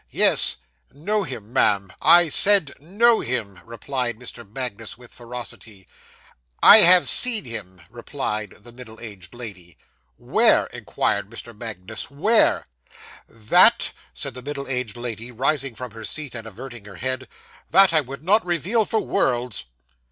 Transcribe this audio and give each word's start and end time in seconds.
'Yes, 0.09 0.57
know 0.91 1.21
him, 1.21 1.53
ma'am; 1.53 1.93
I 2.01 2.27
said 2.27 2.73
know 2.81 3.19
him,' 3.19 3.59
replied 3.63 4.17
Mr. 4.17 4.51
Magnus, 4.51 4.97
with 4.97 5.13
ferocity. 5.13 5.87
'I 6.63 6.77
have 6.77 7.07
seen 7.07 7.45
him,' 7.45 7.83
replied 7.87 8.49
the 8.63 8.71
middle 8.71 8.99
aged 8.99 9.35
lady. 9.35 9.77
'Where?' 10.17 10.65
inquired 10.73 11.29
Mr. 11.29 11.55
Magnus, 11.55 12.09
'where?' 12.09 12.65
'That,' 13.27 13.91
said 14.11 14.33
the 14.33 14.41
middle 14.41 14.67
aged 14.67 14.97
lady, 14.97 15.29
rising 15.31 15.75
from 15.75 15.91
her 15.91 16.03
seat, 16.03 16.33
and 16.33 16.47
averting 16.47 16.85
her 16.85 16.95
head 16.95 17.27
'that 17.69 17.93
I 17.93 18.01
would 18.01 18.23
not 18.23 18.43
reveal 18.43 18.85
for 18.85 19.01
worlds. 19.01 19.65